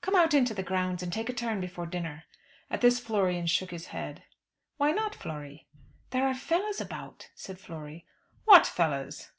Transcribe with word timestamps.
"Come 0.00 0.14
out 0.16 0.32
into 0.32 0.54
the 0.54 0.62
grounds, 0.62 1.02
and 1.02 1.12
take 1.12 1.28
a 1.28 1.34
turn 1.34 1.60
before 1.60 1.84
dinner." 1.84 2.24
At 2.70 2.80
this 2.80 2.98
Florian 2.98 3.46
shook 3.46 3.70
his 3.72 3.88
head. 3.88 4.22
"Why 4.78 4.90
not, 4.90 5.14
Flory." 5.14 5.68
"There 6.12 6.26
are 6.26 6.34
fellows 6.34 6.80
about," 6.80 7.28
said 7.34 7.58
Flory. 7.60 8.06
"What 8.46 8.66
fellows?" 8.66 9.32